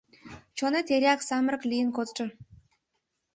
[0.57, 2.25] —Чонет эреак самырык лийын кодшо.